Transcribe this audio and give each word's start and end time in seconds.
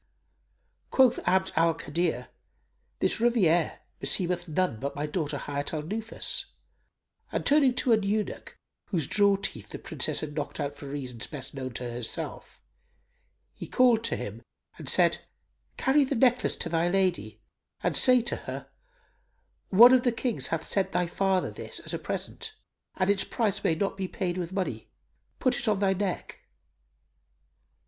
Quoth 0.89 1.19
Abd 1.27 1.51
al 1.55 1.75
Kadir, 1.75 2.29
"This 2.97 3.19
rivière 3.19 3.77
beseemeth 3.99 4.47
none 4.47 4.79
but 4.79 4.95
my 4.95 5.05
daughter 5.05 5.37
Hayat 5.37 5.75
al 5.75 5.83
Nufus;" 5.83 6.45
and, 7.31 7.45
turning 7.45 7.75
to 7.75 7.93
an 7.93 8.01
eunuch, 8.01 8.57
whose 8.87 9.05
jaw 9.05 9.35
teeth 9.35 9.69
the 9.69 9.77
Princess 9.77 10.21
had 10.21 10.33
knocked 10.33 10.59
out 10.59 10.73
for 10.73 10.87
reasons 10.87 11.27
best 11.27 11.53
known 11.53 11.75
to 11.75 11.83
herself,[FN#296] 11.87 12.61
he 13.53 13.67
called 13.67 14.03
to 14.03 14.15
him 14.15 14.41
and 14.79 14.89
said, 14.89 15.19
"Carry 15.77 16.03
the 16.03 16.15
necklace 16.15 16.55
to 16.55 16.67
thy 16.67 16.89
lady 16.89 17.39
and 17.81 17.95
say 17.95 18.23
to 18.23 18.37
her, 18.47 18.71
'One 19.69 19.93
of 19.93 20.01
the 20.01 20.11
Kings 20.11 20.47
hath 20.47 20.63
sent 20.65 20.93
thy 20.93 21.05
father 21.05 21.51
this, 21.51 21.79
as 21.79 21.93
a 21.93 21.99
present, 21.99 22.55
and 22.95 23.07
its 23.11 23.23
price 23.23 23.63
may 23.63 23.75
not 23.75 23.97
be 23.97 24.07
paid 24.07 24.39
with 24.39 24.51
money; 24.51 24.89
put 25.37 25.59
it 25.59 25.67
on 25.67 25.77
thy 25.77 25.93
neck. 25.93 26.39